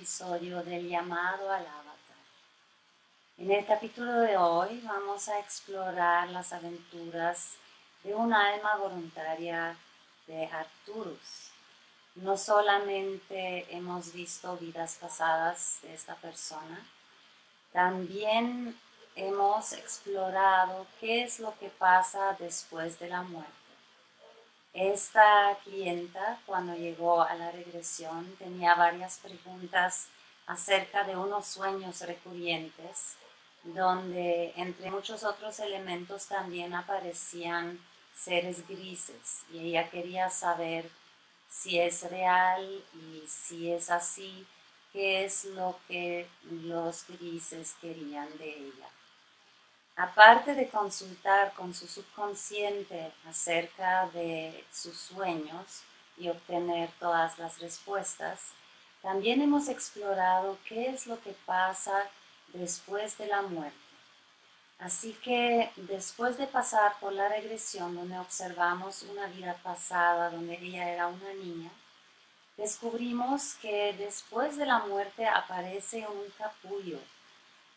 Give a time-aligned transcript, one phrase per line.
[0.00, 2.16] episodio del llamado al avatar.
[3.36, 7.56] En el capítulo de hoy vamos a explorar las aventuras
[8.02, 9.76] de un alma voluntaria
[10.26, 11.50] de Arcturus.
[12.14, 16.82] No solamente hemos visto vidas pasadas de esta persona,
[17.70, 18.74] también
[19.16, 23.59] hemos explorado qué es lo que pasa después de la muerte.
[24.72, 30.06] Esta clienta, cuando llegó a la regresión, tenía varias preguntas
[30.46, 33.16] acerca de unos sueños recurrentes,
[33.64, 37.80] donde entre muchos otros elementos también aparecían
[38.14, 40.88] seres grises y ella quería saber
[41.48, 44.46] si es real y si es así,
[44.92, 48.88] qué es lo que los grises querían de ella.
[50.00, 55.82] Aparte de consultar con su subconsciente acerca de sus sueños
[56.16, 58.52] y obtener todas las respuestas,
[59.02, 62.08] también hemos explorado qué es lo que pasa
[62.54, 63.76] después de la muerte.
[64.78, 70.88] Así que después de pasar por la regresión donde observamos una vida pasada donde ella
[70.88, 71.70] era una niña,
[72.56, 77.00] descubrimos que después de la muerte aparece un capullo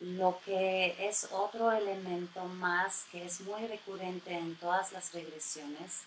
[0.04, 6.04] lo que es otro elemento más que es muy recurrente en todas las regresiones,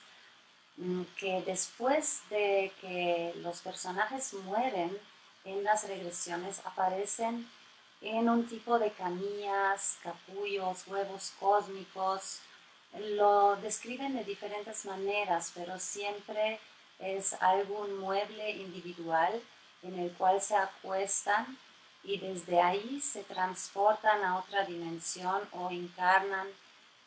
[0.77, 4.97] mm, que después de que los personajes mueren
[5.47, 7.48] en las regresiones aparecen
[8.02, 12.41] en un tipo de camillas, capullos, huevos cósmicos,
[12.98, 16.61] lo describen de diferentes maneras, pero siempre
[16.98, 19.41] es algún mueble individual
[19.83, 21.58] en el cual se acuestan
[22.06, 26.46] y desde ahí se transportan a otra dimensión o encarnan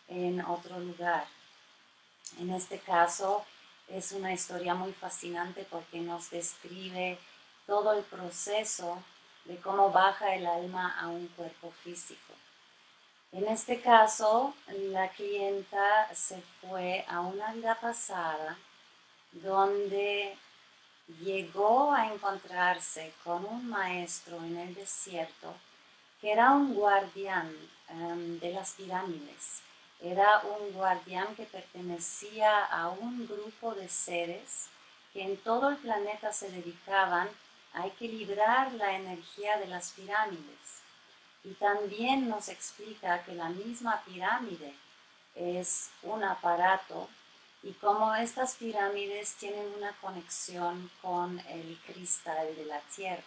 [0.09, 1.25] en otro lugar.
[2.37, 3.45] En este caso
[3.87, 7.17] es una historia muy fascinante porque nos describe
[7.65, 9.01] todo el proceso
[9.45, 12.33] de cómo baja el alma a un cuerpo físico.
[13.31, 18.57] En este caso, la clienta se fue a una vida pasada
[19.31, 20.35] donde
[21.21, 25.53] llegó a encontrarse con un maestro en el desierto
[26.21, 27.49] que era un guardián
[27.89, 29.61] em, de las pirámides.
[30.01, 34.67] Era un guardián que pertenecía a un grupo de seres
[35.13, 37.27] que en todo el planeta se dedicaban
[37.73, 40.81] a equilibrar la energía de las pirámides.
[41.43, 44.73] Y también nos explica que la misma pirámide
[45.35, 47.09] es un aparato
[47.61, 53.23] y cómo estas pirámides tienen una conexión con el cristal de la tierra.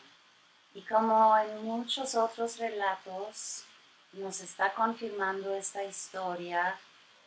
[0.75, 3.65] Y como en muchos otros relatos
[4.12, 6.78] nos está confirmando esta historia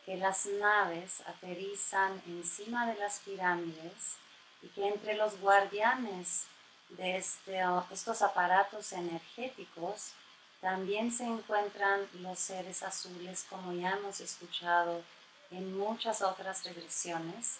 [0.04, 4.16] que las naves aterrizan encima de las pirámides
[4.62, 6.46] y que entre los guardianes
[6.90, 10.12] de este, estos aparatos energéticos
[10.60, 15.02] también se encuentran los seres azules como ya hemos escuchado
[15.50, 17.58] en muchas otras regresiones,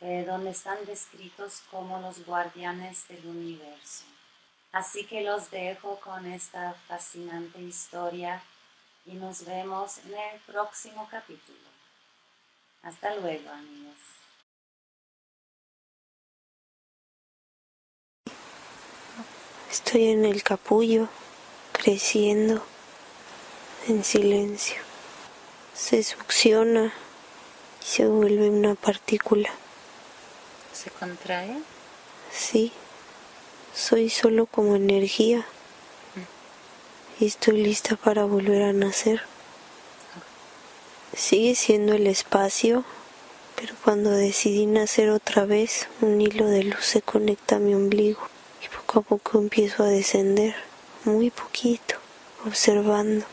[0.00, 4.04] eh, donde están descritos como los guardianes del universo.
[4.72, 8.42] Así que los dejo con esta fascinante historia
[9.04, 11.58] y nos vemos en el próximo capítulo.
[12.82, 13.98] Hasta luego, amigos.
[19.70, 21.08] Estoy en el capullo,
[21.72, 22.64] creciendo
[23.88, 24.76] en silencio.
[25.74, 26.92] Se succiona
[27.80, 29.50] se vuelve una partícula.
[30.72, 31.58] ¿Se contrae?
[32.32, 32.72] Sí,
[33.74, 35.46] soy solo como energía
[37.18, 39.22] y estoy lista para volver a nacer.
[41.14, 42.84] Sigue siendo el espacio,
[43.56, 48.20] pero cuando decidí nacer otra vez, un hilo de luz se conecta a mi ombligo
[48.64, 50.54] y poco a poco empiezo a descender,
[51.04, 51.96] muy poquito,
[52.46, 53.26] observando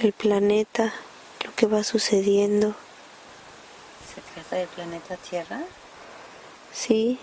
[0.00, 0.92] el planeta,
[1.44, 2.74] lo que va sucediendo,
[4.56, 5.60] del planeta Tierra?
[6.72, 7.18] Sí.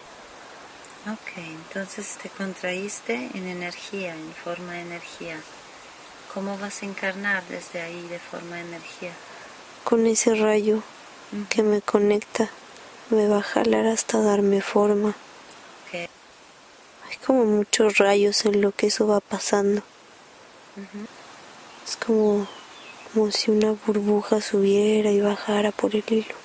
[1.07, 5.37] Ok, entonces te contraíste en energía, en forma de energía.
[6.33, 9.11] ¿Cómo vas a encarnar desde ahí de forma de energía?
[9.83, 10.83] Con ese rayo
[11.49, 12.49] que me conecta,
[13.09, 15.15] me va a jalar hasta darme forma.
[15.93, 19.81] Hay como muchos rayos en lo que eso va pasando.
[21.87, 22.45] Es como,
[23.11, 26.38] como si una burbuja subiera y bajara por el hilo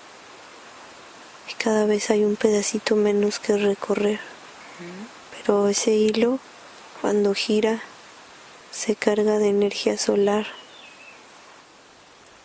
[1.49, 4.21] y cada vez hay un pedacito menos que recorrer.
[5.37, 6.39] Pero ese hilo,
[7.01, 7.83] cuando gira,
[8.71, 10.47] se carga de energía solar.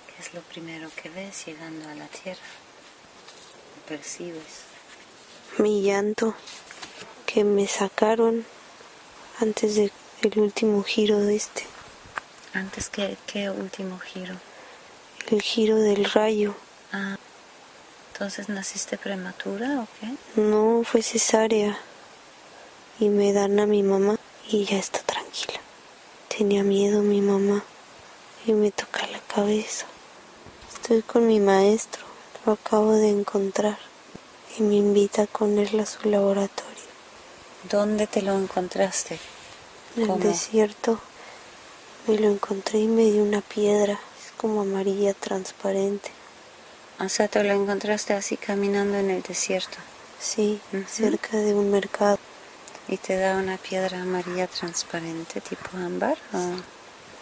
[0.08, 2.40] ¿Qué es lo primero que ves llegando a la Tierra?
[3.88, 4.66] percibes?
[5.58, 6.36] Mi llanto,
[7.26, 8.46] que me sacaron
[9.40, 9.92] antes de
[10.22, 11.64] el último giro de este,
[12.54, 14.36] Antes que, ¿qué último giro?
[15.32, 16.56] el giro del rayo.
[18.20, 20.42] Entonces naciste prematura o qué?
[20.42, 21.78] No fue cesárea
[23.00, 24.18] y me dan a mi mamá
[24.50, 25.62] y ya está tranquila.
[26.28, 27.64] Tenía miedo mi mamá
[28.46, 29.86] y me toca la cabeza.
[30.74, 32.04] Estoy con mi maestro,
[32.46, 33.78] lo acabo de encontrar
[34.58, 36.84] y me invita con él a su laboratorio.
[37.72, 39.18] ¿Dónde te lo encontraste?
[39.96, 41.00] En el desierto
[42.06, 46.19] me lo encontré y me dio una piedra, es como amarilla transparente.
[47.00, 49.78] O sea, te lo encontraste así caminando en el desierto
[50.20, 52.18] Sí, cerca de un mercado.
[52.90, 56.38] y te da una piedra amarilla transparente tipo ámbar o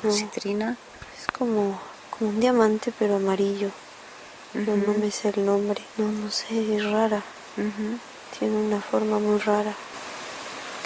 [0.04, 0.12] No.
[0.12, 0.78] citrina.
[1.20, 1.80] Es como,
[2.12, 3.70] como un diamante pero amarillo.
[4.54, 5.84] No, me sé el nombre.
[5.98, 7.22] No, no sé, es rara.
[8.40, 9.74] Tiene una forma muy rara.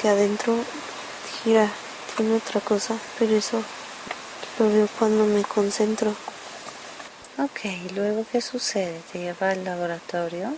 [0.01, 0.55] Que adentro
[1.43, 1.69] gira,
[2.17, 3.63] tiene otra cosa, pero eso
[4.59, 6.13] lo veo cuando me concentro.
[7.43, 9.01] Ok, ¿y luego qué sucede?
[9.11, 10.53] ¿Te lleva al laboratorio?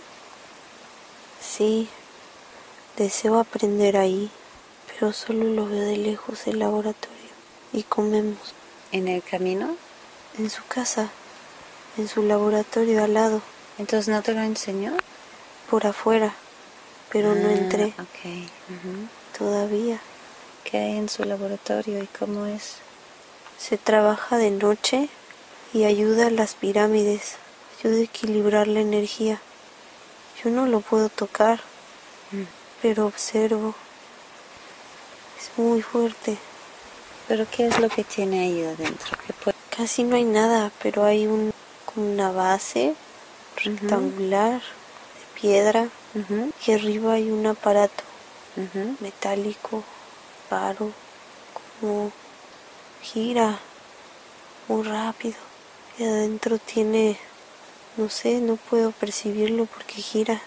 [1.40, 1.88] Sí,
[2.98, 4.30] deseo aprender ahí,
[4.92, 7.14] pero solo lo veo de lejos el laboratorio.
[7.72, 8.54] Y comemos
[8.92, 9.76] ¿En el camino?
[10.38, 11.08] en su casa,
[11.96, 13.40] en su laboratorio al lado,
[13.78, 14.92] Entonces no te lo enseñó.
[15.70, 16.34] por afuera,
[17.10, 19.38] pero no Ah, entré Ok.
[19.38, 20.00] todavía.
[20.64, 22.74] ¿Qué hay en su laboratorio y cómo es?
[23.58, 25.08] Se trabaja de noche
[25.74, 27.36] y ayuda a las pirámides,
[27.80, 29.40] ayuda a equilibrar la energía.
[30.42, 31.60] Yo no lo puedo tocar,
[32.30, 32.44] Mm.
[32.80, 33.74] pero observo.
[35.38, 36.38] Es muy fuerte.
[37.28, 39.18] ¿Pero qué es lo que tiene ahí adentro?
[39.26, 41.52] ¿Qué puede- Casi no hay nada, pero hay un,
[41.96, 42.94] una base
[43.56, 45.88] rectangular de piedra
[46.66, 48.04] y arriba hay un aparato
[49.00, 49.82] metálico,
[50.50, 50.92] raro,
[51.80, 52.12] como
[53.02, 53.58] gira
[54.68, 55.36] muy rápido.
[55.98, 57.18] Y adentro tiene,
[57.96, 60.42] no sé, no puedo percibirlo porque gira.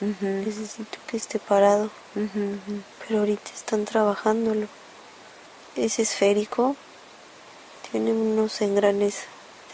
[0.00, 1.90] Necesito que esté parado,
[3.06, 4.66] pero ahorita están trabajándolo.
[5.76, 6.74] Es esférico,
[7.90, 9.24] tiene unos engranes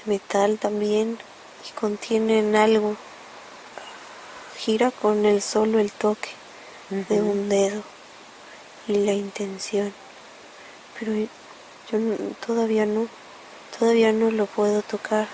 [0.04, 1.18] de metal también
[1.68, 2.96] y contienen algo.
[4.58, 6.30] Gira con el solo el toque
[6.90, 7.82] de un dedo
[8.88, 9.92] y la intención.
[10.98, 11.98] Pero yo
[12.44, 13.06] todavía no,
[13.78, 15.28] todavía no lo puedo tocar.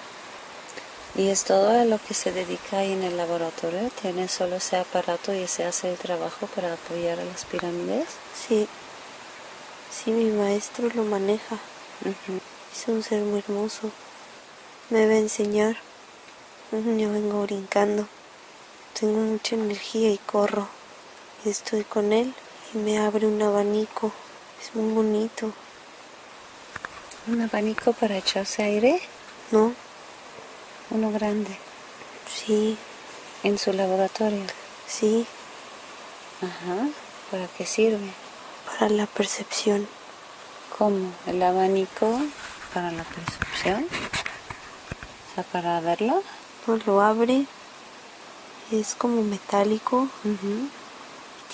[1.14, 3.90] ¿Y es todo a lo que se dedica ahí en el laboratorio?
[4.00, 8.08] ¿Tiene solo ese aparato y se hace el trabajo para apoyar a las pirámides?
[8.34, 8.66] Sí,
[9.90, 11.58] sí, mi maestro lo maneja.
[12.72, 13.90] Es un ser muy hermoso.
[14.88, 15.76] Me va a enseñar.
[16.72, 18.08] Yo vengo brincando.
[18.98, 20.66] Tengo mucha energía y corro.
[21.44, 22.34] Y estoy con él
[22.72, 24.12] y me abre un abanico.
[24.62, 25.52] Es muy bonito.
[27.26, 29.00] ¿Un abanico para echarse aire?
[29.50, 29.72] ¿No?
[30.90, 31.56] Uno grande.
[32.32, 32.76] Sí,
[33.44, 34.44] En su laboratorio.
[34.86, 35.26] sí,
[36.40, 36.88] Ajá.
[37.30, 38.10] ¿Para qué sirve?
[38.66, 39.86] para la percepción.
[40.78, 41.12] ¿Cómo?
[41.26, 42.18] ¿El abanico
[42.74, 43.84] para la percepción?
[43.84, 46.22] O sea, para verlo.
[46.66, 47.46] No lo abre.
[48.70, 50.08] Es como metálico.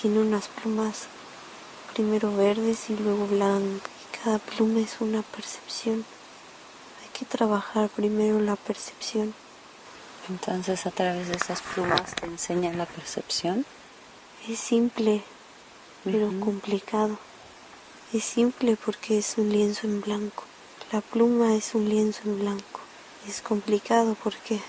[0.01, 1.07] Tiene unas plumas
[1.93, 3.91] primero verdes y luego blancas.
[4.23, 6.05] Cada pluma es una percepción.
[7.01, 9.33] Hay que trabajar primero la percepción.
[10.29, 13.65] Entonces a través de esas plumas te enseña la percepción.
[14.47, 15.23] Es simple,
[16.03, 17.17] pero complicado.
[18.13, 20.43] Es simple porque es un lienzo en blanco.
[20.91, 22.81] La pluma es un lienzo en blanco.
[23.27, 24.59] Es complicado porque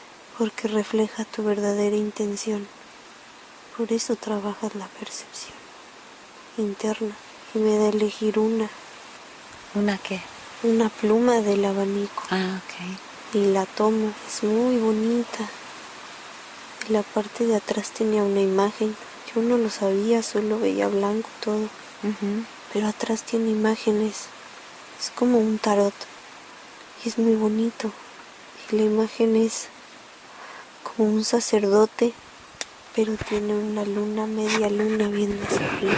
[0.40, 2.66] porque refleja tu verdadera intención.
[3.76, 5.52] Por eso trabajas la percepción
[6.56, 7.14] interna
[7.54, 8.70] y me da elegir una,
[9.74, 10.20] ¿Una qué?
[10.62, 13.34] una pluma del abanico Ah, ok.
[13.34, 14.12] y la tomo.
[14.28, 15.48] Es muy bonita.
[16.88, 18.94] Y la parte de atrás tenía una imagen.
[19.34, 21.68] Yo no lo sabía, solo veía blanco todo.
[22.72, 24.26] Pero atrás tiene imágenes.
[25.00, 25.94] Es como un tarot.
[27.04, 27.90] Y es muy bonito.
[28.70, 29.68] Y la imagen es
[30.82, 32.12] como un sacerdote,
[32.94, 35.94] pero tiene una luna, media luna viendo hacia arriba.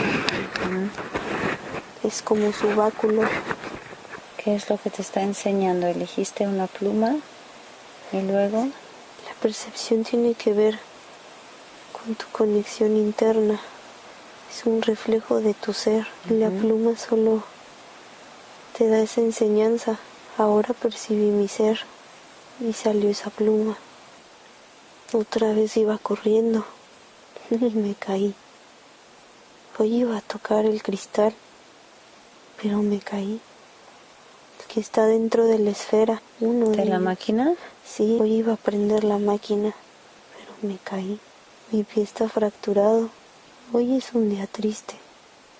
[2.04, 3.22] Es como su báculo.
[4.42, 5.86] ¿Qué es lo que te está enseñando?
[5.86, 7.14] ¿Elegiste una pluma?
[8.12, 8.66] Y luego,
[9.28, 10.80] La percepción tiene que ver
[11.92, 13.60] con tu conexión interna.
[14.50, 16.08] Es un reflejo de tu ser.
[16.28, 17.44] La pluma solo
[18.76, 20.00] te da esa enseñanza.
[20.36, 21.78] Ahora percibí mi ser
[22.58, 23.76] y salió esa pluma.
[25.12, 26.66] Otra vez iba corriendo
[27.48, 28.34] y me caí.
[29.78, 31.32] Hoy iba a tocar el cristal,
[32.60, 33.40] pero me caí.
[34.72, 37.02] Que está dentro de la esfera, uno ¿De la ellos.
[37.02, 37.54] máquina?
[37.84, 39.74] Sí, hoy iba a prender la máquina,
[40.36, 41.20] pero me caí.
[41.70, 43.10] Mi pie está fracturado.
[43.72, 44.94] Hoy es un día triste,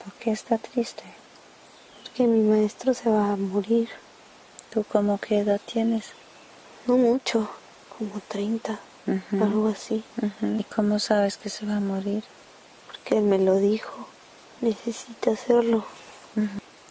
[0.03, 1.03] ¿Por qué está triste?
[2.03, 3.89] porque mi maestro se va a morir.
[4.73, 6.07] ¿Tú cómo qué edad tienes?
[6.87, 7.49] No mucho,
[7.99, 10.03] como 30, Ujú, algo así.
[10.59, 12.25] ¿Y cómo sabes que se va a morir?
[12.87, 14.07] porque él me lo dijo.
[14.61, 15.85] Necesita hacerlo.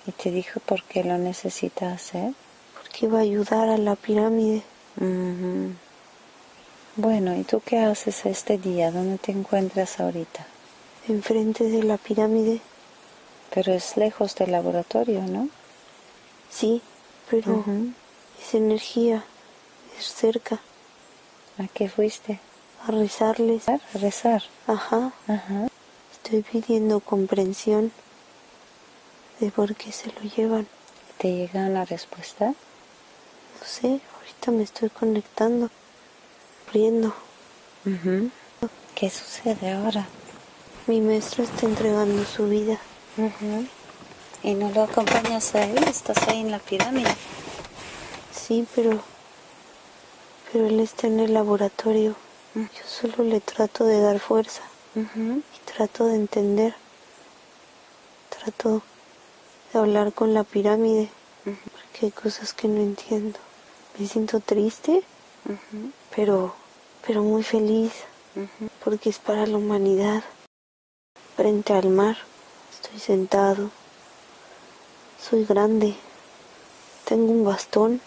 [0.07, 2.33] ¿Y te dijo por qué lo necesita hacer?
[2.81, 4.63] porque iba a ayudar a la pirámide.
[6.95, 8.91] Bueno, ¿y tú qué haces este día?
[8.91, 10.45] ¿Dónde te encuentras ahorita?
[11.07, 12.59] Enfrente de la pirámide,
[13.53, 15.49] Pero es lejos del laboratorio, ¿no?
[16.49, 16.81] sí,
[17.29, 17.93] pero Ujú.
[18.41, 19.23] es energía,
[19.97, 20.59] es cerca,
[21.57, 22.39] ¿A qué fuiste?
[22.87, 23.67] a rezarles.
[23.69, 24.43] ¿A rezar?
[24.67, 25.67] Ajá, Ajá.
[26.13, 27.91] estoy pidiendo comprensión
[29.41, 30.67] de por qué se lo llevan.
[31.17, 32.45] ¿Te llega una respuesta?
[32.45, 35.69] No sé, ahorita me estoy conectando,
[36.71, 37.13] riendo.
[38.95, 40.07] ¿Qué sucede ahora?
[40.87, 42.79] Mi maestro está entregando su vida.
[44.43, 45.83] ¿Y no lo acompañas a él?
[45.87, 47.13] ¿Estás ahí en la pirámide?
[48.31, 49.01] Sí, pero
[50.51, 52.15] pero él está en el laboratorio.
[52.53, 52.63] Mm.
[52.63, 54.61] Yo solo le trato de dar fuerza
[54.95, 56.75] y trato de entender.
[58.29, 58.83] Trato
[59.79, 61.09] hablar con la pirámide
[61.43, 63.39] porque hay cosas que no entiendo.
[63.97, 65.03] Me siento triste,
[66.15, 66.53] pero
[67.05, 67.91] pero muy feliz
[68.83, 70.23] porque es para la humanidad.
[71.35, 72.17] Frente al mar,
[72.71, 73.69] estoy sentado.
[75.19, 75.95] Soy grande.
[77.05, 78.01] Tengo un bastón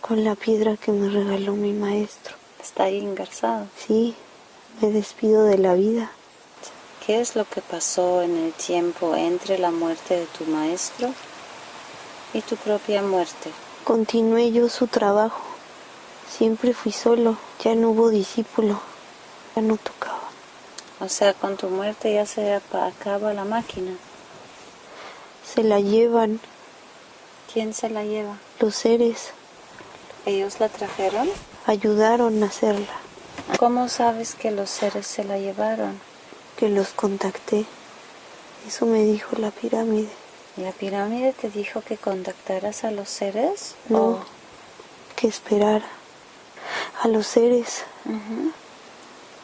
[0.00, 2.34] con la piedra que me regaló mi maestro.
[2.60, 3.66] Está ahí engarzado.
[3.76, 4.14] Sí,
[4.80, 6.12] me despido de la vida.
[7.04, 11.12] ¿Qué es lo que pasó en el tiempo entre la muerte de tu maestro
[12.34, 13.50] y tu propia muerte?
[13.84, 15.40] Continué yo su trabajo.
[16.30, 18.80] Siempre fui solo, ya no hubo discípulo,
[19.56, 20.20] ya no tocaba.
[21.00, 23.92] O sea, con tu muerte ya se acaba la máquina.
[25.44, 26.38] Se la llevan
[27.52, 28.36] ¿Quién se la lleva?
[28.60, 29.32] los seres,
[30.24, 31.28] ¿Ellos la trajeron?
[31.66, 32.86] ayudaron a hacerla,
[33.58, 35.98] ¿Cómo sabes que los seres se la llevaron?
[36.60, 37.64] Que los contacté.
[38.68, 40.10] Eso me dijo la pirámide.
[40.58, 43.74] ¿La pirámide te dijo que contactaras a los seres?
[43.88, 44.24] No, ¿O-
[45.16, 45.82] que esperar
[47.02, 47.84] a los seres.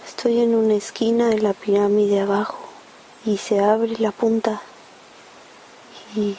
[0.06, 2.58] Estoy en una esquina de la pirámide abajo
[3.25, 4.61] y se abre la punta
[6.14, 6.37] y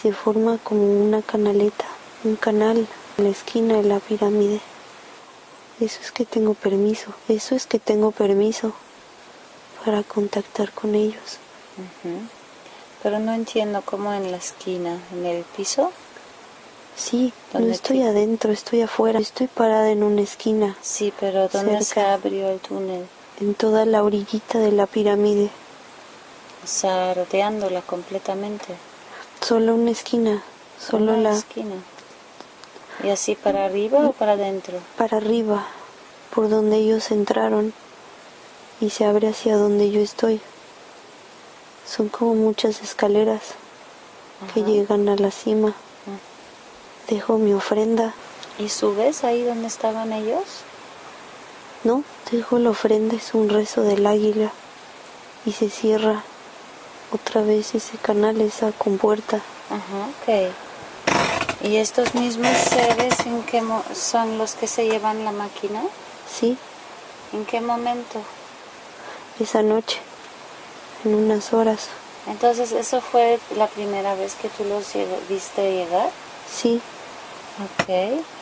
[0.00, 1.86] se forma como una canaleta,
[2.24, 2.86] un canal
[3.18, 4.60] en la esquina de la pirámide.
[5.80, 8.72] Eso es que tengo permiso, eso es que tengo permiso
[9.84, 11.38] para contactar con ellos.
[13.02, 15.90] Pero no entiendo cómo en la esquina, en el piso.
[16.96, 21.48] Sí, no ¿Dónde estoy te- adentro, estoy afuera, estoy parada en una esquina, Sí, pero
[21.48, 23.06] ¿dónde se abrió el túnel?
[23.40, 25.50] en toda la orillita de la pirámide,
[26.62, 28.74] O sea, rodeándola completamente.
[29.40, 30.42] solo una esquina,
[30.78, 31.74] solo Una la esquina.
[33.02, 34.78] ¿Y así para arriba o para adentro?
[34.98, 35.64] para arriba,
[36.34, 37.72] por donde ellos entraron,
[38.82, 40.40] y se abre hacia donde yo estoy.
[41.86, 43.40] Son como muchas escaleras
[44.52, 45.72] que llegan a la cima.
[47.08, 48.12] Dejo mi ofrenda.
[48.58, 50.42] ¿Y subes ahí donde estaban ellos?
[51.84, 54.50] No, dejo la ofrenda, es un rezo del águila.
[55.46, 56.22] Y se cierra
[57.12, 59.36] otra vez ese canal, esa compuerta.
[59.70, 60.08] Ajá,
[60.50, 60.52] ok.
[61.68, 65.82] ¿Y estos mismos seres en qué mo- son los que se llevan la máquina?
[66.28, 66.56] Sí,
[67.32, 68.20] ¿En qué momento?
[69.40, 69.98] Esa noche,
[71.04, 71.88] en unas horas.
[72.26, 74.92] Entonces, ¿eso fue la primera vez que tú los
[75.28, 76.10] viste llegar?
[76.52, 76.80] Sí,
[77.58, 77.88] Ok.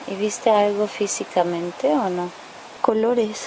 [0.06, 2.30] ¿Y viste algo físicamente o no?
[2.80, 3.46] colores.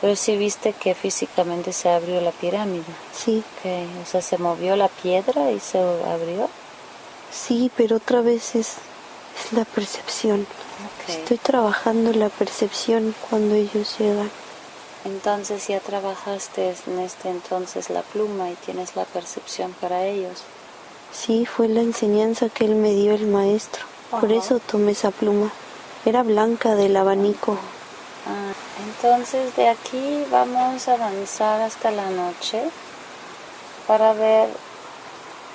[0.00, 2.84] Pero sí viste que físicamente se abrió la pirámide.
[3.12, 4.02] Sí, Ok.
[4.02, 6.48] O sea, se movió la piedra y se abrió.
[7.32, 8.74] sí, pero otra vez es,
[9.44, 10.42] es la percepción.
[11.02, 11.08] Ok.
[11.10, 14.30] Estoy trabajando la percepción cuando ellos llegan.
[15.06, 20.42] Entonces ya trabajaste en este entonces la pluma y tienes la percepción para ellos.
[21.12, 23.84] Sí, fue la enseñanza que él me dio el maestro.
[24.10, 25.52] Por eso tomé esa pluma.
[26.04, 27.56] Era blanca del abanico.
[28.26, 28.52] Ah,
[28.84, 32.64] entonces de aquí vamos a avanzar hasta la noche
[33.86, 34.48] para ver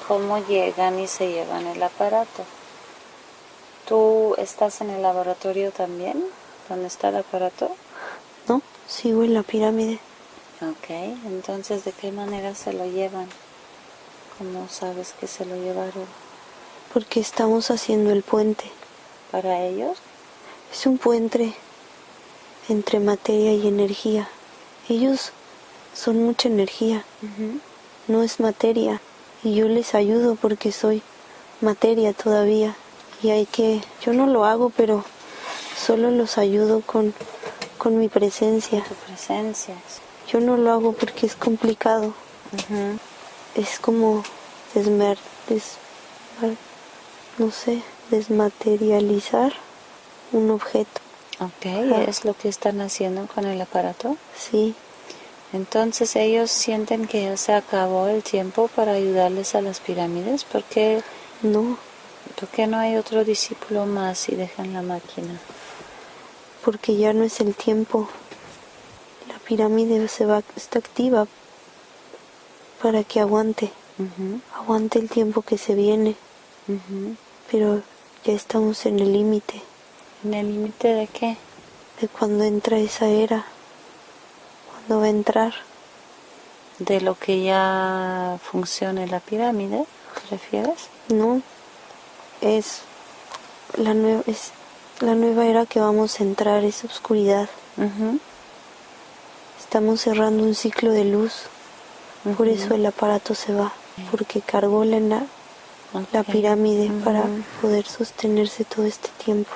[0.07, 2.45] cómo llegan y se llevan el aparato.
[3.85, 6.23] ¿Tú estás en el laboratorio también?
[6.69, 7.69] ¿Dónde está el aparato?
[8.91, 9.99] Sigo en la pirámide.
[10.61, 10.89] Ok,
[11.25, 13.27] entonces ¿de qué manera se lo llevan?
[14.37, 16.05] ¿Cómo sabes que se lo llevaron?
[16.93, 18.65] porque estamos haciendo el puente.
[19.31, 19.97] ¿Para ellos?
[20.71, 21.53] Es un puente
[22.69, 24.27] entre materia y energía.
[24.89, 25.31] Ellos
[25.93, 27.05] son mucha energía,
[28.07, 29.01] no es materia.
[29.43, 31.01] Y yo les ayudo porque soy
[31.61, 32.75] materia todavía.
[33.23, 35.05] Y hay que, yo no lo hago, pero
[35.77, 37.13] solo los ayudo con,
[37.81, 38.83] con mi presencia.
[38.83, 39.73] Tu presencia.
[40.27, 42.13] Yo no lo hago porque es complicado.
[43.55, 44.23] Es como
[44.75, 45.17] desmer,
[45.49, 45.77] des,
[47.39, 49.53] no sé, desmaterializar
[50.31, 51.01] un objeto.
[51.39, 51.65] Ok,
[52.07, 54.15] ¿es lo que están haciendo con el aparato?
[54.37, 54.75] Sí.
[55.51, 60.43] Entonces ellos sienten que ya se acabó el tiempo para ayudarles a las pirámides.
[60.43, 61.01] ¿Por qué
[61.41, 61.79] no?
[62.39, 65.39] ¿Por qué no hay otro discípulo más y dejan la máquina?
[66.63, 68.07] Porque ya no es el tiempo.
[69.27, 71.27] La pirámide se va, está activa
[72.81, 73.71] para que aguante.
[74.55, 76.15] Aguante el tiempo que se viene.
[77.51, 77.81] Pero
[78.23, 79.61] ya estamos en el límite.
[80.23, 81.37] ¿En el límite de qué?
[81.99, 83.45] De cuando entra esa era.
[84.69, 85.53] Cuando va a entrar.
[86.79, 89.85] ¿De lo que ya funcione la pirámide?
[90.15, 90.89] ¿Te refieres?
[91.09, 91.41] No.
[92.41, 92.81] Es
[93.77, 94.51] la, nueva, es
[95.01, 97.49] la nueva era que vamos a entrar, es oscuridad.
[99.59, 101.43] Estamos cerrando un ciclo de luz.
[102.37, 103.73] Por eso el aparato se va.
[104.09, 105.23] Porque cargó la,
[106.11, 107.23] la pirámide para
[107.61, 109.51] poder sostenerse todo este tiempo.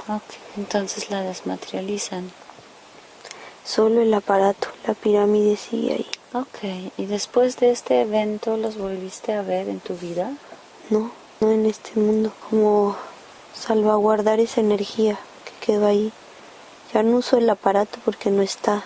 [0.58, 2.32] Entonces la desmaterializan.
[3.64, 6.08] Solo el aparato, la pirámide sigue ahí.
[6.34, 10.34] Ok, ¿y después de este evento los volviste a ver en tu vida?
[10.90, 12.96] No, no en este mundo, como
[13.54, 15.18] salvaguardar esa energía
[15.66, 16.12] quedó ahí.
[16.94, 18.84] Ya no uso el aparato porque no está,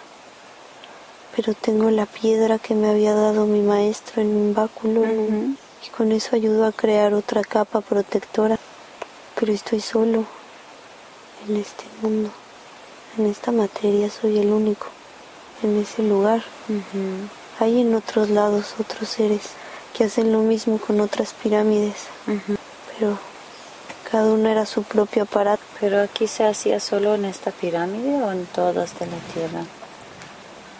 [1.36, 6.12] pero tengo la piedra que me había dado mi maestro en un báculo y con
[6.12, 8.58] eso ayudo a crear otra capa protectora.
[9.36, 10.26] Pero estoy solo
[11.48, 12.32] en este mundo,
[13.18, 14.88] en esta materia soy el único,
[15.62, 16.44] en ese lugar.
[17.60, 19.42] Hay en otros lados otros seres
[19.96, 22.08] que hacen lo mismo con otras pirámides,
[22.98, 23.18] pero
[24.12, 25.64] cada uno era su propio aparato.
[25.80, 29.64] ¿Pero aquí se hacía solo en esta pirámide o en todas de la Tierra?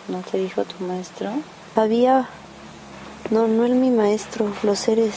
[0.08, 1.32] ¿No te dijo tu maestro?
[1.76, 2.28] Había
[3.32, 5.14] no, no es mi maestro, los seres.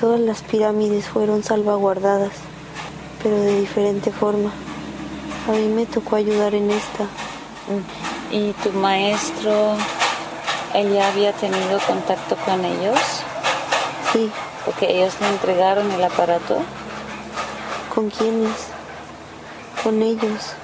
[0.00, 2.30] Todas las pirámides fueron salvaguardadas,
[3.20, 4.52] pero de diferente forma.
[5.48, 7.02] A mí me tocó ayudar en esta.
[7.02, 8.34] Mm.
[8.34, 9.74] ¿Y tu maestro,
[10.72, 12.98] él ya había tenido contacto con ellos?
[14.12, 14.30] Sí.
[14.64, 16.58] Porque ellos le entregaron el aparato.
[17.92, 18.68] ¿Con quiénes?
[19.82, 20.54] Con ellos.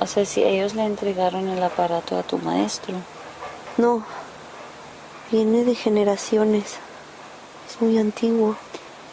[0.00, 2.94] O sea, si ellos le entregaron el aparato a tu maestro.
[3.76, 4.04] No,
[5.30, 6.78] Viene de generaciones.
[7.68, 8.56] Es muy antiguo.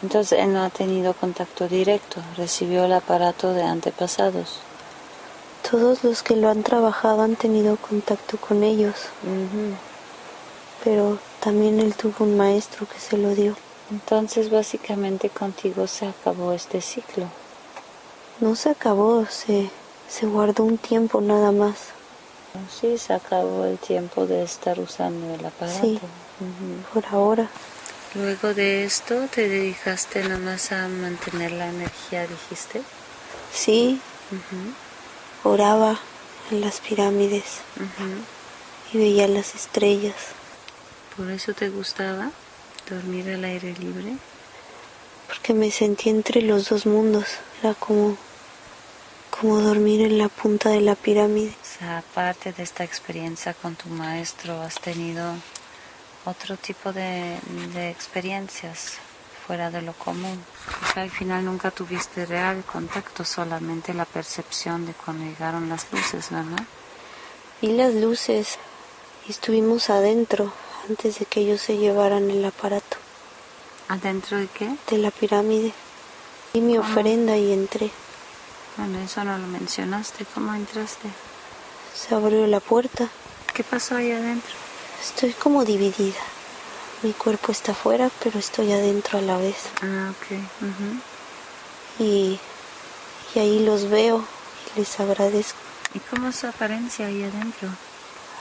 [0.02, 4.58] Entonces él no ha tenido contacto directo, recibió el aparato de antepasados.
[5.70, 8.96] Todos los que lo han trabajado han tenido contacto con ellos.
[10.82, 13.54] Pero también él tuvo un maestro que se lo dio.
[13.92, 17.26] Entonces básicamente contigo se acabó este ciclo.
[18.40, 19.70] No se acabó, se,
[20.08, 21.76] se guardó un tiempo nada más.
[22.80, 25.80] Sí, se acabó el tiempo de estar usando el aparato.
[25.80, 26.00] Sí,
[26.92, 27.48] por ahora.
[28.14, 32.82] Luego de esto, ¿te dedicaste nomás a mantener la energía, dijiste?
[33.52, 34.00] Sí,
[35.44, 35.98] oraba
[36.50, 37.44] en las pirámides
[38.92, 40.14] y veía las estrellas.
[41.16, 42.30] ¿Por eso te gustaba
[42.88, 44.16] dormir al aire libre?
[45.26, 47.26] Porque me sentí entre los dos mundos.
[47.62, 48.16] Era como
[49.40, 51.50] como dormir en la punta de la pirámide.
[51.50, 55.32] O sea, aparte de esta experiencia con tu maestro, has tenido
[56.24, 57.38] otro tipo de,
[57.90, 58.98] experiencias
[59.46, 60.42] fuera de lo común.
[60.82, 65.86] O sea, al final nunca tuviste real contacto, solamente la percepción de cuando llegaron las
[65.92, 66.64] luces, ¿verdad?
[67.62, 68.58] Vi las luces
[69.26, 70.52] y estuvimos adentro
[70.88, 72.96] antes de que ellos se llevaran el aparato.
[73.88, 74.76] ¿Adentro de qué?
[74.90, 75.72] De la pirámide.
[76.52, 77.90] Y mi ofrenda y entré.
[78.78, 80.24] Bueno, eso no lo mencionaste.
[80.32, 81.08] ¿Cómo entraste?
[81.94, 83.08] Se abrió la puerta.
[83.52, 84.54] ¿Qué pasó ahí adentro?
[85.02, 86.20] Estoy como dividida.
[87.02, 89.56] Mi cuerpo está afuera, pero estoy adentro a la vez.
[89.82, 90.38] Ah, ok.
[91.98, 92.38] y,
[93.34, 94.24] y ahí los veo
[94.76, 95.58] y les agradezco.
[95.94, 97.68] ¿Y cómo es su apariencia ahí adentro?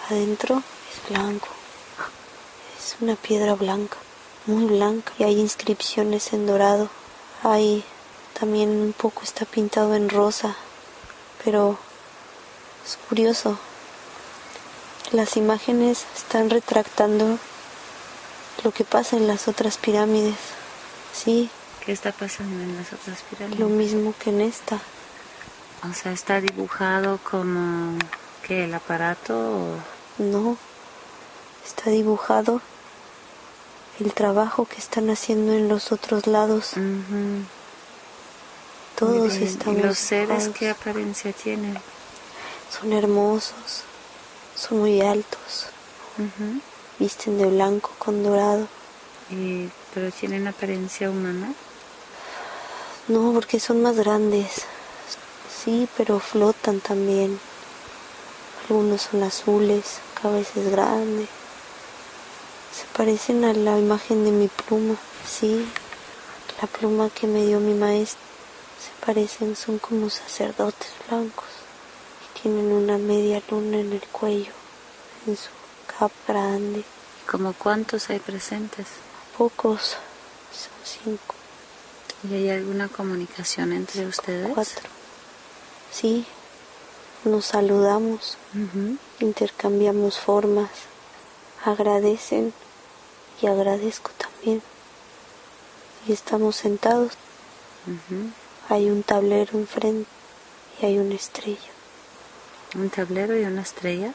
[0.09, 1.47] Adentro es blanco.
[2.77, 3.97] Es una piedra blanca,
[4.45, 5.13] muy blanca.
[5.17, 6.89] Y hay inscripciones en dorado.
[7.43, 7.83] Hay
[8.39, 10.55] también un poco está pintado en rosa,
[11.43, 11.77] pero
[12.85, 13.57] es curioso.
[15.11, 17.39] Las imágenes están retractando
[18.63, 20.35] lo que pasa en las otras pirámides.
[21.13, 21.49] Sí.
[21.85, 23.59] ¿Qué está pasando en las otras pirámides?
[23.59, 24.79] Lo mismo que en esta.
[25.89, 27.97] O sea, está dibujado como
[28.45, 29.77] que el aparato o...
[30.17, 30.57] No,
[31.65, 32.61] está dibujado
[33.99, 36.73] el trabajo que están haciendo en los otros lados.
[38.97, 39.43] Todos bien.
[39.43, 41.77] estamos ¿Y los seres qué apariencia tienen?
[42.69, 43.83] Son hermosos,
[44.55, 45.67] son muy altos,
[46.17, 46.59] Ujú.
[46.99, 48.67] visten de blanco con dorado.
[49.29, 51.53] Y- pero tienen apariencia humana.
[53.07, 54.63] No, porque son más grandes.
[55.63, 57.39] Sí, pero flotan también.
[58.69, 61.27] Algunos son azules, cabeza es grande.
[62.75, 64.95] Se parecen a la imagen de mi pluma.
[65.25, 65.65] Sí,
[66.61, 68.26] la pluma que me dio mi maestro.
[69.07, 71.45] Parecen, son como sacerdotes blancos.
[72.35, 74.51] Y tienen una media luna en el cuello,
[75.25, 75.47] en su
[75.97, 76.83] capa grande.
[77.25, 78.85] ¿Como cuántos hay presentes?
[79.37, 79.95] Pocos,
[80.51, 81.35] son cinco,
[82.29, 84.51] ¿Y hay alguna comunicación entre ustedes?
[84.53, 84.89] cuatro.
[85.89, 86.25] Sí,
[87.23, 88.37] nos saludamos.
[89.21, 90.69] Intercambiamos formas,
[91.63, 92.53] agradecen
[93.41, 94.61] y agradezco también.
[96.07, 97.13] Y estamos sentados.
[98.69, 100.09] Hay un tablero enfrente
[100.81, 101.69] y hay una estrella
[102.75, 104.13] Un tablero y una estrella.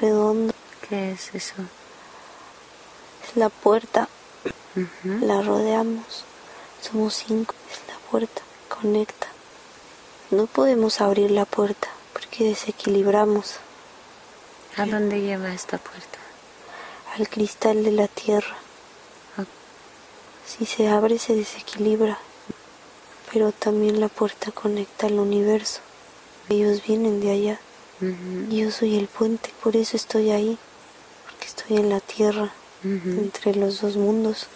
[0.00, 0.52] redonda.
[0.88, 1.54] ¿Qué es eso?
[3.26, 4.08] Es la puerta,
[5.04, 6.24] la rodeamos,
[6.82, 9.28] somos cinco, es la puerta, conecta.
[10.30, 13.56] No podemos abrir la puerta porque desequilibramos
[14.76, 16.18] ¿A dónde lleva esta puerta?
[17.16, 18.56] al cristal de la tierra.
[20.46, 22.18] Si se abre se desequilibra,
[23.34, 25.80] pero también la puerta conecta al universo.
[26.48, 27.60] Ellos vienen de allá.
[28.00, 30.56] ujú, Yo soy el puente, por eso estoy ahí,
[31.24, 32.52] porque estoy en la tierra,
[32.84, 34.46] entre los dos mundos,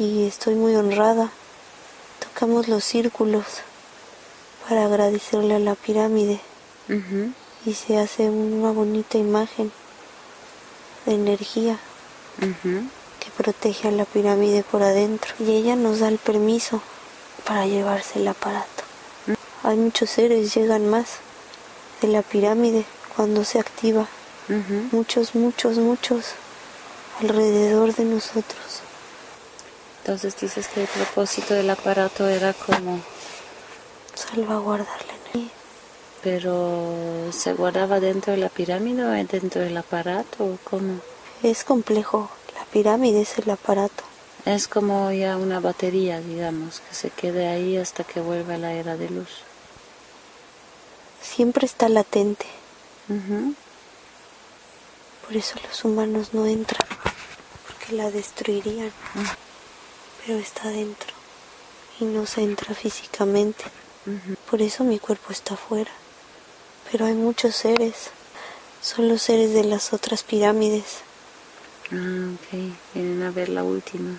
[0.00, 1.30] y estoy muy honrada.
[2.18, 3.44] Tocamos los círculos
[4.68, 6.40] para agradecerle a la pirámide.
[7.66, 9.70] Y se hace una bonita imagen
[11.06, 11.78] de energía
[13.20, 15.34] que protege a la pirámide por adentro.
[15.38, 16.80] Y ella nos da el permiso
[17.48, 18.84] para llevarse el aparato.
[19.62, 21.16] Hay muchos seres, llegan más
[22.02, 22.84] de la pirámide
[23.16, 24.06] cuando se activa,
[24.92, 26.26] muchos, muchos, muchos
[27.20, 28.82] alrededor de nosotros.
[30.00, 33.00] Entonces dices que el propósito del aparato era como,
[34.14, 35.52] Salvaguardar la energía.
[36.22, 41.00] pero se guardaba dentro de la pirámide o dentro del aparato o cómo?
[41.42, 44.04] Es complejo, la pirámide es el aparato.
[44.44, 48.96] Es como ya una batería, digamos, que se quede ahí hasta que vuelva la era
[48.96, 49.28] de luz.
[51.20, 52.46] Siempre está latente,
[55.26, 56.88] por eso los humanos no entran,
[57.66, 58.92] porque la destruirían.
[60.24, 61.12] Pero está dentro
[62.00, 63.64] y no se entra físicamente.
[64.50, 65.90] Por eso mi cuerpo está afuera.
[66.90, 68.10] Pero hay muchos seres.
[68.80, 71.00] Son los seres de las otras pirámides.
[71.92, 72.74] Ah, ok.
[72.94, 74.18] Vienen a ver la última.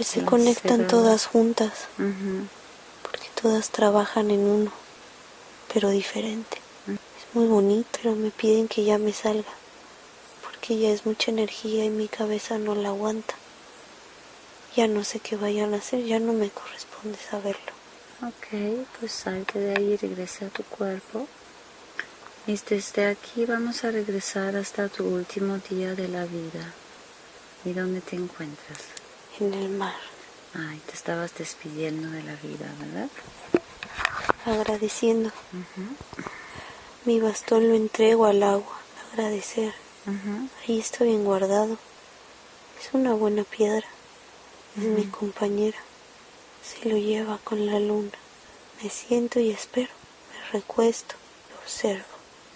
[0.00, 1.72] Pues se conectan todas juntas.
[3.02, 4.72] Porque todas trabajan en uno.
[5.74, 6.56] Pero diferente.
[6.86, 7.86] Es muy bonito.
[8.00, 9.52] Pero me piden que ya me salga.
[10.42, 13.34] Porque ya es mucha energía y mi cabeza no la aguanta.
[14.74, 16.02] Ya no sé qué vayan a hacer.
[16.02, 17.72] Ya no me corresponde saberlo.
[18.22, 21.28] Ok, pues salte de ahí y regresa a tu cuerpo.
[22.46, 26.72] Y desde aquí vamos a regresar hasta tu último día de la vida.
[27.66, 28.99] ¿Y dónde te encuentras?
[29.40, 29.94] En el mar.
[30.52, 33.08] Ay, te estabas despidiendo de la vida, ¿verdad?
[34.44, 35.32] Agradeciendo.
[37.06, 38.78] Mi bastón lo entrego al agua.
[39.12, 39.72] Agradecer.
[40.62, 41.78] Ahí está bien guardado.
[42.78, 43.86] Es una buena piedra.
[44.76, 45.78] Es mi compañera.
[46.62, 48.12] Se lo lleva con la luna.
[48.82, 49.88] Me siento y espero.
[50.32, 51.14] Me recuesto
[51.50, 52.04] y observo.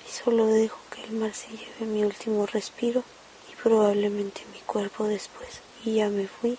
[0.07, 3.03] Y solo dejo que el mar se lleve mi último respiro
[3.51, 5.61] y probablemente mi cuerpo después.
[5.83, 6.59] Y ya me fui.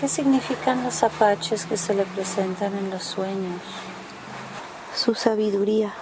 [0.00, 3.62] ¿Qué significan los apaches que se le presentan en los sueños?
[4.94, 5.94] Su sabiduría.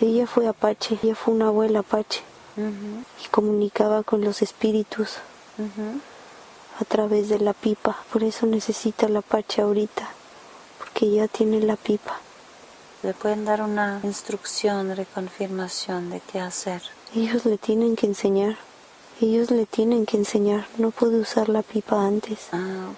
[0.00, 0.98] Ella fue apache.
[1.02, 2.22] Ella fue una abuela apache.
[2.56, 5.18] Y comunicaba con los espíritus
[6.80, 7.98] a través de la pipa.
[8.12, 10.08] Por eso necesita la pacha ahorita,
[10.78, 12.18] porque ya tiene la pipa.
[13.02, 16.82] Le pueden dar una instrucción, reconfirmación de qué hacer.
[17.14, 18.56] Ellos le tienen que enseñar.
[19.20, 20.66] Ellos le tienen que enseñar.
[20.78, 22.90] No puede usar la pipa antes, Ah,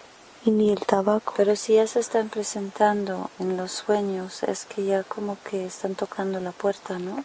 [0.45, 1.35] y ni el tabaco.
[1.37, 5.95] Pero si ya se están presentando en los sueños, es que ya como que están
[5.95, 7.25] tocando la puerta, ¿no?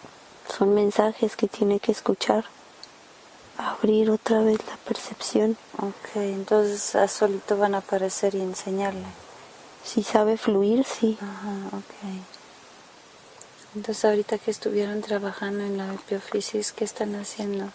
[0.55, 2.45] Son mensajes que tiene que escuchar.
[3.59, 5.57] abrir otra vez la percepción.
[5.79, 9.07] Ok, entonces a solito van a aparecer y enseñarle.
[9.83, 11.17] Si sabe fluir, sí.
[11.19, 11.95] Ajá, ok.
[13.75, 17.71] Entonces ahorita que estuvieron trabajando en la epiofisis, ¿qué están haciendo?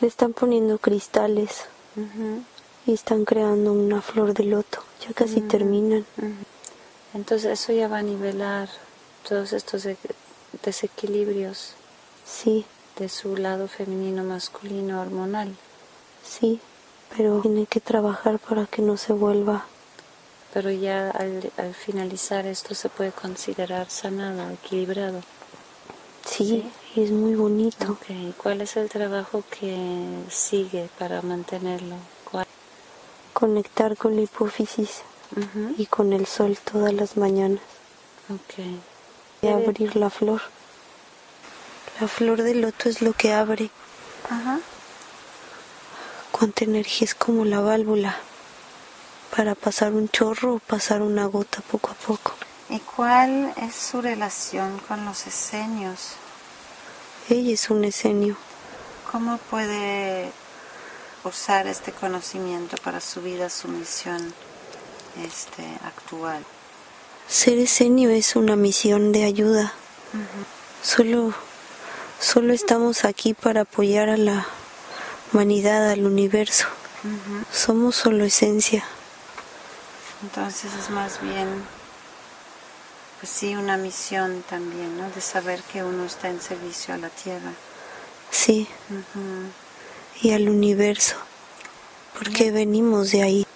[0.00, 1.66] Le están poniendo cristales
[2.86, 4.82] y están creando una flor de loto.
[5.06, 6.06] Ya casi terminan.
[7.14, 8.68] Entonces eso ya va a nivelar
[9.28, 9.96] todos estos de-
[10.64, 11.74] desequilibrios
[12.24, 12.64] Sí,
[12.98, 15.54] de su lado femenino masculino hormonal.
[16.24, 16.60] sí,
[17.16, 19.66] pero tiene que trabajar para que no se vuelva.
[20.54, 25.22] Pero ya al, al finalizar esto se puede considerar sanado, equilibrado.
[26.24, 27.92] Sí, y es muy bonito.
[27.92, 29.76] Ok, ¿y ¿cuál es el trabajo que
[30.28, 31.96] sigue para mantenerlo?
[32.24, 32.46] ¿Cuál?
[33.32, 35.02] Conectar con la hipófisis
[35.78, 37.60] y con el sol todas las mañanas.
[38.28, 38.64] Ok.
[39.42, 40.42] Y abrir la flor.
[42.00, 43.70] La flor de loto es lo que abre.
[44.28, 44.58] Ajá.
[46.32, 48.16] Cuánta energía es como la válvula
[49.34, 52.34] para pasar un chorro o pasar una gota poco a poco.
[52.68, 56.14] ¿Y cuál es su relación con los esenios?
[57.30, 58.36] Ella es un esenio.
[59.12, 60.32] ¿Cómo puede
[61.22, 64.34] usar este conocimiento para su vida, su misión
[65.24, 66.44] este, actual?
[67.28, 69.72] Ser esenio es una misión de ayuda.
[70.82, 71.32] Solo,
[72.18, 74.44] solo estamos aquí para apoyar a la
[75.32, 76.66] humanidad, al universo.
[77.52, 78.82] Somos solo esencia.
[80.24, 81.46] Entonces es más bien,
[83.20, 85.10] pues sí, una misión también, ¿no?
[85.10, 87.52] De saber que uno está en servicio a la tierra.
[88.30, 88.66] Sí,
[90.22, 91.16] y al universo.
[92.18, 93.46] Porque venimos de ahí.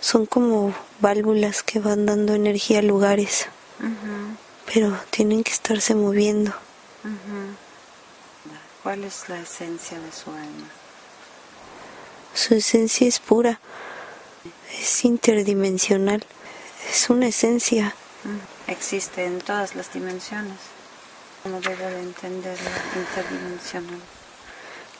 [0.00, 3.46] Son como válvulas que van dando energía a lugares,
[3.80, 4.36] Ujú.
[4.72, 6.50] pero tienen que estarse moviendo.
[7.04, 7.56] Ujú.
[8.82, 10.68] ¿Cuál es la esencia de su alma?
[12.34, 13.60] Su esencia es pura,
[14.80, 16.24] es interdimensional,
[16.90, 17.94] es una esencia.
[18.66, 20.58] Existe en todas las dimensiones.
[21.42, 24.00] ¿Cómo debo de entender la interdimensional?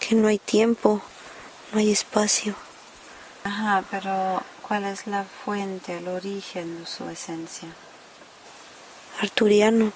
[0.02, 1.00] que no hay tiempo,
[1.72, 2.56] no hay espacio.
[3.44, 7.68] Ajá, pero ¿cuál es la fuente, el origen de su esencia?
[9.20, 9.92] Arturiano,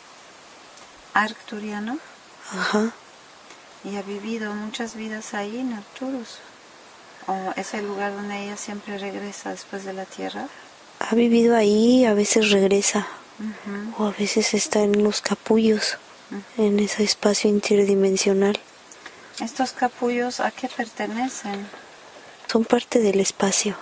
[1.12, 1.98] Arcturiano
[2.52, 2.92] ajá,
[3.82, 6.38] y ha vivido muchas vidas ahí en Arcturus.
[7.26, 10.46] ¿O es el lugar donde ella siempre regresa después de la Tierra?
[10.98, 13.06] Ha vivido ahí, a veces regresa,
[13.98, 15.98] o a veces está en los capullos,
[16.56, 18.58] en ese espacio interdimensional.
[19.40, 21.66] ¿Estos capullos a qué pertenecen?
[22.50, 23.76] Son parte del espacio.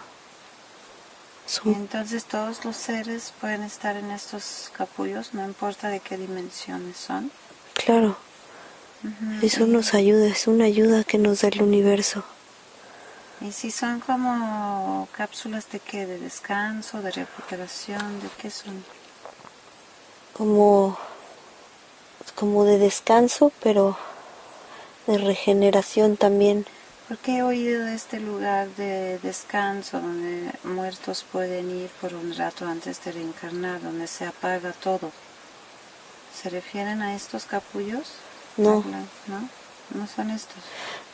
[1.47, 6.17] Y Son, entonces todos los seres pueden estar en estos capullos, no importa de qué
[6.17, 7.31] dimensiones son.
[7.75, 8.17] claro,
[9.43, 12.25] eso nos ayuda, es una ayuda que nos da el universo.
[13.41, 18.85] Y si son como cápsulas de qué, de descanso, de recuperación, de qué son.
[20.33, 20.97] Como,
[22.35, 23.97] como de descanso, pero
[25.07, 26.67] de regeneración también.
[27.09, 32.67] Porque he oído de este lugar de descanso donde muertos pueden ir por un rato
[32.67, 35.13] antes de reencarnar, donde se apaga todo.
[36.35, 38.15] ¿Se refieren a estos capullos?
[38.57, 38.83] No.
[39.27, 39.49] ¿No?
[39.91, 40.57] No son estos.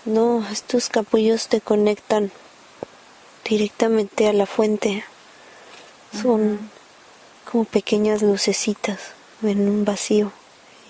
[0.05, 2.31] No, estos capullos te conectan
[3.49, 5.05] directamente a la fuente.
[6.23, 6.71] Son
[7.51, 8.99] como pequeñas lucecitas
[9.43, 10.33] en un vacío.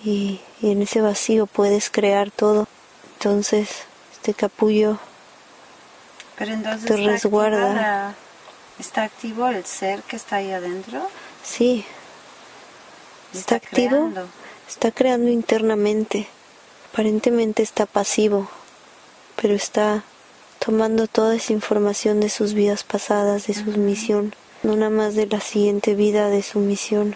[0.03, 2.67] Y, y en ese vacío puedes crear todo.
[3.17, 3.69] Entonces,
[4.13, 4.99] este capullo,
[6.37, 8.15] Pero entonces Te está resguarda.
[8.79, 11.07] ¿Está activo el ser que está ahí adentro?
[11.43, 11.85] sí,
[13.33, 14.27] está activo, creando.
[14.67, 16.27] está creando internamente.
[16.91, 18.49] Aparentemente está pasivo,
[19.41, 20.03] pero está
[20.59, 25.25] tomando toda esa información de sus vidas pasadas, de su misión, no nada más de
[25.25, 27.15] la siguiente vida, de su misión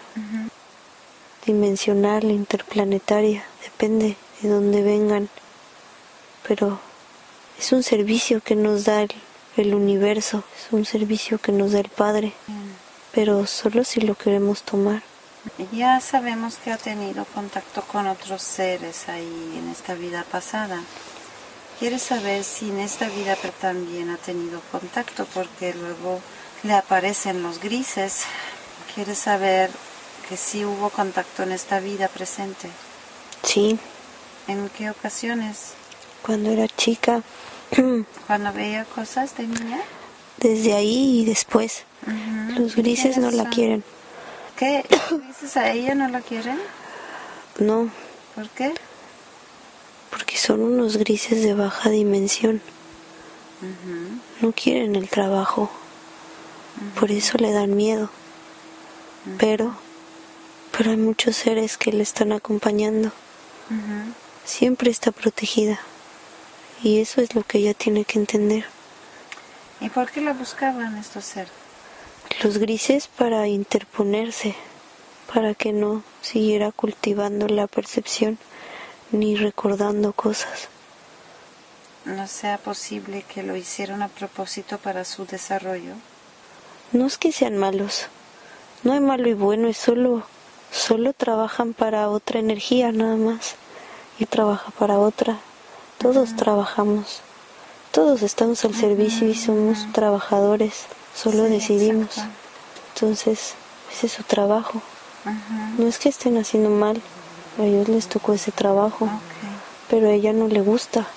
[1.45, 5.29] dimensional, interplanetaria, depende de dónde vengan,
[6.47, 6.79] pero
[7.59, 9.11] es un servicio que nos da el,
[9.57, 12.33] el universo, es un servicio que nos da el Padre,
[13.13, 15.03] pero solo si lo queremos tomar.
[15.71, 20.79] Ya sabemos que ha tenido contacto con otros seres ahí en esta vida pasada.
[21.79, 26.19] Quiere saber si en esta vida también ha tenido contacto porque luego
[26.63, 28.23] le aparecen los grises.
[28.93, 29.69] Quiere saber
[30.27, 32.69] que sí hubo contacto en esta vida presente.
[33.43, 33.77] Sí,
[34.47, 35.73] ¿En qué ocasiones?
[36.21, 37.21] cuando era chica,
[38.27, 39.79] Cuando veía cosas de niña.
[40.37, 41.83] desde ahí y después,
[42.57, 43.83] los grises no la quieren.
[44.57, 44.85] ¿Qué?
[44.89, 46.59] ¿Los grises a ella no la quieren?
[47.59, 47.89] No,
[48.35, 48.73] ¿Por qué?
[50.09, 52.61] porque son unos grises de baja dimensión.
[54.41, 55.69] No quieren el trabajo,
[56.99, 58.09] por eso le dan miedo.
[59.39, 59.75] Pero,
[60.77, 63.11] pero hay muchos seres que le están acompañando.
[64.45, 65.79] Siempre está protegida.
[66.83, 68.65] Y eso es lo que ella tiene que entender.
[69.81, 71.51] ¿Y por qué la buscaban estos seres?
[72.45, 74.53] Los grises para interponerse,
[75.33, 78.37] para que no siguiera cultivando la percepción
[79.11, 80.67] ni recordando cosas.
[82.05, 85.93] ¿No sea posible que lo hicieron a propósito para su desarrollo?
[86.91, 88.09] No es que sean malos.
[88.83, 90.21] No hay malo y bueno, es solo
[90.71, 93.55] solo trabajan para otra energía nada más.
[94.19, 95.39] Y trabaja para otra.
[95.97, 97.21] Todos trabajamos.
[97.91, 100.85] Todos estamos al servicio y somos trabajadores.
[101.15, 102.09] Solo decidimos.
[102.93, 103.55] Entonces,
[103.91, 104.81] ese es su trabajo.
[105.77, 107.01] No es que estén haciendo mal.
[107.57, 109.09] A ellos les tocó ese trabajo.
[109.89, 111.07] Pero a ella no le gusta.